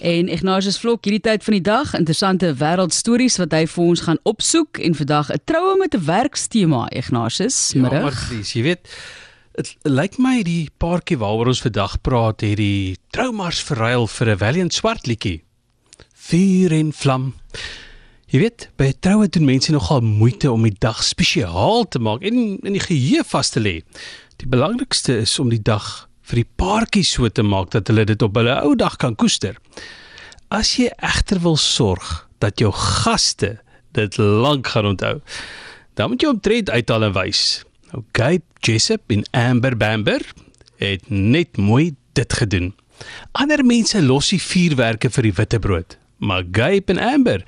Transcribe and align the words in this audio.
En 0.00 0.28
Ignatius 0.32 0.78
Vlok 0.80 1.04
hierdie 1.04 1.20
tyd 1.20 1.44
van 1.44 1.54
die 1.58 1.64
dag, 1.66 1.90
interessante 1.98 2.54
wêreldstories 2.56 3.36
wat 3.40 3.52
hy 3.52 3.66
vir 3.68 3.82
ons 3.84 4.00
gaan 4.06 4.20
opsoek 4.28 4.78
en 4.80 4.94
vandag 4.96 5.28
'n 5.34 5.42
troue 5.44 5.76
met 5.78 5.94
'n 5.94 6.04
werkstema 6.04 6.88
Ignatius, 6.90 7.72
Ja, 7.74 7.80
middag. 7.82 8.02
maar 8.02 8.38
dis, 8.38 8.52
jy 8.52 8.62
weet, 8.62 8.88
dit 9.54 9.76
lyk 9.84 10.18
my 10.18 10.42
die 10.42 10.70
paartjie 10.78 11.18
waaroor 11.18 11.46
ons 11.46 11.60
vandag 11.60 12.00
praat, 12.00 12.40
het 12.40 12.56
die 12.56 12.96
troumars 13.10 13.60
verruil 13.62 14.06
vir 14.06 14.28
'n 14.30 14.38
Valiant 14.38 14.72
swart 14.72 15.06
liedjie. 15.06 15.42
Vuur 16.14 16.72
en 16.72 16.92
vlam. 16.92 17.34
Jy 18.26 18.38
weet, 18.38 18.68
by 18.76 18.84
'n 18.84 18.94
troue 19.00 19.28
doen 19.28 19.44
mense 19.44 19.70
nogal 19.72 20.00
moeite 20.00 20.50
om 20.50 20.62
die 20.62 20.76
dag 20.78 21.02
spesiaal 21.02 21.88
te 21.88 21.98
maak 21.98 22.22
en 22.22 22.58
in 22.62 22.72
die 22.72 22.80
geheue 22.80 23.24
vas 23.24 23.50
te 23.50 23.60
lê. 23.60 23.82
Die 24.38 24.46
belangrikste 24.48 25.18
is 25.18 25.38
om 25.38 25.50
die 25.50 25.62
dag 25.62 26.08
vir 26.30 26.44
die 26.44 26.50
paartjie 26.62 27.06
so 27.06 27.28
te 27.28 27.42
maak 27.42 27.72
dat 27.74 27.90
hulle 27.90 28.06
dit 28.06 28.22
op 28.22 28.38
hulle 28.38 28.54
ou 28.62 28.76
dag 28.78 28.96
kan 29.02 29.16
koester. 29.18 29.56
As 30.50 30.76
jy 30.78 30.90
egter 31.02 31.42
wil 31.42 31.58
sorg 31.58 32.28
dat 32.42 32.62
jou 32.62 32.70
gaste 32.74 33.58
dit 33.94 34.16
lank 34.18 34.70
gaan 34.70 34.92
onthou, 34.92 35.18
dan 35.98 36.12
moet 36.12 36.22
jy 36.22 36.30
omtrent 36.30 36.70
uithaal 36.70 37.08
en 37.10 37.16
wys. 37.16 37.42
Nou 37.90 38.04
Gabe 38.14 38.46
Jessup 38.62 39.10
en 39.10 39.24
Amber 39.34 39.76
Bamber 39.76 40.22
het 40.80 41.10
net 41.10 41.58
mooi 41.58 41.94
dit 42.14 42.32
gedoen. 42.32 42.72
Ander 43.32 43.64
mense 43.66 44.00
los 44.02 44.30
die 44.30 44.40
vuurwerke 44.42 45.10
vir 45.10 45.28
die 45.30 45.36
witbrood, 45.36 45.96
maar 46.18 46.46
Gabe 46.46 46.94
en 46.94 47.02
Amber 47.02 47.44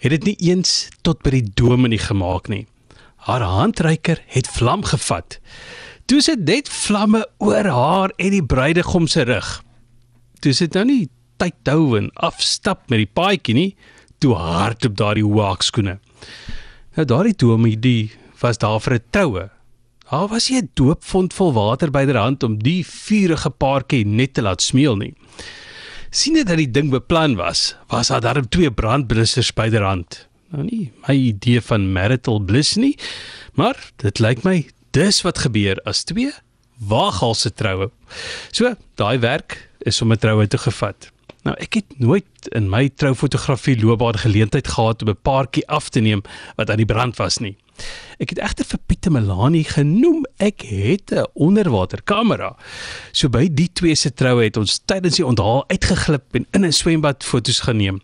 het 0.00 0.12
dit 0.16 0.30
nie 0.30 0.50
eens 0.50 0.88
tot 1.02 1.22
by 1.24 1.32
die 1.38 1.48
dominee 1.56 2.00
gemaak 2.00 2.48
nie. 2.52 2.64
Haar 3.24 3.44
handreiker 3.48 4.20
het 4.32 4.48
vlam 4.52 4.84
gevat. 4.84 5.38
Toe 6.04 6.20
sit 6.20 6.42
net 6.44 6.68
vlamme 6.68 7.22
oor 7.40 7.64
haar 7.64 8.12
en 8.20 8.34
die 8.34 8.44
bruidegom 8.44 9.06
se 9.08 9.24
rug. 9.24 9.62
Toe 10.44 10.52
sit 10.52 10.74
nou 10.76 10.84
nie 10.84 11.06
tyd 11.40 11.70
hou 11.70 11.94
en 11.96 12.10
afstap 12.20 12.90
met 12.92 13.00
die 13.00 13.08
paadjie 13.08 13.54
nie, 13.56 13.70
toe 14.20 14.34
hardop 14.36 14.98
daardie 15.00 15.24
waakskoene. 15.24 15.96
Nou 16.94 17.06
daardie 17.08 17.36
dominee 17.40 18.12
was 18.42 18.60
daar 18.60 18.80
vir 18.80 18.94
'n 18.94 19.04
troue. 19.10 19.50
Daar 20.10 20.28
was 20.28 20.50
nie 20.50 20.60
'n 20.60 20.70
doopvond 20.74 21.32
vol 21.32 21.52
water 21.52 21.90
byderhand 21.90 22.42
om 22.42 22.58
die 22.58 22.84
vurige 22.84 23.50
paartjie 23.50 24.04
net 24.04 24.34
te 24.34 24.42
laat 24.42 24.62
smeel 24.62 24.96
nie. 24.96 25.14
sien 26.10 26.34
dit 26.34 26.46
dat 26.46 26.56
die 26.56 26.70
ding 26.70 26.90
beplan 26.90 27.34
was, 27.34 27.74
was 27.88 28.08
daar 28.08 28.20
darm 28.20 28.48
twee 28.48 28.70
brandblussers 28.70 29.52
byderhand. 29.52 30.28
Nou 30.52 30.62
nie 30.62 30.92
my 31.08 31.14
idee 31.14 31.60
van 31.60 31.92
marital 31.92 32.38
bliss 32.38 32.76
nie, 32.76 32.94
maar 33.54 33.74
dit 33.96 34.18
lyk 34.18 34.44
my 34.44 34.66
dis 34.94 35.22
wat 35.26 35.42
gebeur 35.42 35.80
as 35.88 36.04
twee 36.06 36.32
waaghalse 36.90 37.52
troue. 37.54 37.90
So, 38.50 38.74
daai 38.98 39.18
werk 39.18 39.58
is 39.86 40.00
om 40.02 40.12
'n 40.12 40.18
troue 40.18 40.46
te 40.46 40.58
gevat. 40.58 41.10
Nou 41.44 41.54
ek 41.60 41.74
het 41.74 41.98
nooit 42.00 42.48
in 42.56 42.70
my 42.72 42.88
troufotografie 42.88 43.76
loopbaan 43.80 44.18
geleentheid 44.18 44.68
gehad 44.68 45.02
om 45.02 45.08
'n 45.08 45.22
paartjie 45.22 45.66
af 45.68 45.88
te 45.88 46.00
neem 46.00 46.22
wat 46.56 46.70
aan 46.70 46.80
die 46.80 46.92
brand 46.92 47.16
was 47.16 47.38
nie. 47.38 47.56
Ek 48.18 48.30
het 48.30 48.38
egter 48.38 48.64
vir 48.64 48.78
Pieter 48.86 49.12
Melanie 49.12 49.64
genoem 49.64 50.24
ek 50.36 50.62
het 50.62 51.12
'n 51.12 51.26
onderwaterkamera. 51.34 52.56
So 53.12 53.28
by 53.28 53.48
die 53.50 53.70
twee 53.72 53.94
se 53.94 54.14
troue 54.14 54.44
het 54.44 54.56
ons 54.56 54.80
tydens 54.84 55.16
die 55.16 55.26
onthaal 55.26 55.64
uitgeglip 55.68 56.34
en 56.34 56.46
in 56.50 56.64
'n 56.64 56.72
swembad 56.72 57.24
foto's 57.24 57.60
geneem. 57.60 58.00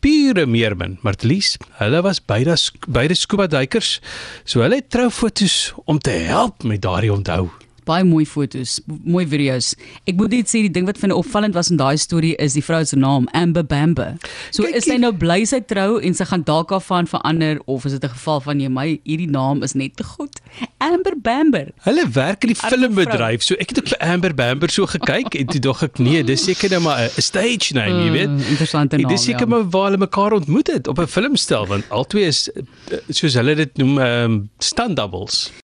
Pure 0.00 0.46
meermin, 0.46 0.98
Martelies, 1.02 1.56
hulle 1.80 2.02
was 2.04 2.20
beide 2.20 2.56
beide 2.86 3.14
scuba 3.14 3.46
duikers, 3.46 4.00
so 4.44 4.60
hulle 4.64 4.82
het 4.82 4.90
troufoto's 4.90 5.72
om 5.84 5.98
te 5.98 6.10
help 6.10 6.62
met 6.62 6.82
daardie 6.84 7.12
onthou. 7.12 7.48
Baie 7.86 8.04
mooi 8.04 8.24
foto's, 8.26 8.80
mooi 9.04 9.24
video's. 9.30 9.74
Ek 10.10 10.16
moet 10.18 10.32
net 10.34 10.50
sê 10.50 10.64
die 10.64 10.72
ding 10.74 10.88
wat 10.88 10.98
vir 10.98 11.12
my 11.12 11.18
opvallend 11.20 11.54
was 11.54 11.70
in 11.70 11.78
daai 11.78 11.96
storie 12.02 12.34
is 12.42 12.56
die 12.58 12.64
vrou 12.64 12.82
se 12.84 12.98
naam, 12.98 13.28
Amber 13.32 13.62
Bamber. 13.62 14.16
So 14.50 14.64
Kyk, 14.66 14.74
is 14.80 14.88
sy 14.90 14.96
nou 14.98 15.12
bly 15.14 15.44
sy 15.46 15.60
trou 15.62 16.00
en 16.02 16.16
sy 16.16 16.26
gaan 16.26 16.42
dalk 16.46 16.74
af 16.74 16.88
van 16.90 17.06
verander 17.06 17.60
of 17.70 17.86
is 17.86 17.94
dit 17.94 18.04
'n 18.04 18.14
geval 18.14 18.40
van 18.40 18.60
jy 18.60 18.68
my 18.68 18.88
hierdie 19.04 19.30
naam 19.30 19.62
is 19.62 19.74
net 19.74 19.96
te 19.96 20.04
goed. 20.04 20.40
Amber 20.78 21.14
Bamber. 21.16 21.70
Hulle 21.86 22.08
werk 22.10 22.42
in 22.42 22.52
die 22.54 22.58
filmbedryf, 22.58 23.42
so 23.42 23.54
ek 23.54 23.70
het 23.70 23.78
ook 23.78 23.88
vir 23.94 24.02
Amber 24.02 24.34
Bamber 24.34 24.70
so 24.70 24.86
gekyk 24.86 25.34
en 25.34 25.46
toe 25.46 25.60
dog 25.60 25.82
ek 25.82 25.98
nee, 25.98 26.24
dis 26.24 26.44
seker 26.44 26.70
nou 26.70 26.80
maar 26.80 27.06
'n 27.06 27.22
stage 27.22 27.74
name, 27.74 28.04
jy 28.04 28.10
weet. 28.10 28.30
Mm, 28.30 28.50
interessante 28.50 28.96
naam. 28.96 29.08
Dit 29.08 29.18
is 29.18 29.24
seker 29.24 29.46
ja. 29.46 29.46
maar 29.46 29.70
waar 29.70 29.84
hulle 29.90 29.98
mekaar 29.98 30.32
ontmoet 30.32 30.66
het 30.66 30.88
op 30.88 30.98
'n 30.98 31.06
filmstel 31.06 31.66
want 31.66 31.84
albei 31.88 32.26
is 32.26 32.50
eh, 32.50 32.98
soos 33.08 33.34
hulle 33.34 33.54
dit 33.54 33.76
noem 33.76 33.98
ehm 33.98 34.24
um, 34.24 34.50
stunt 34.58 34.96
doubles. 34.96 35.52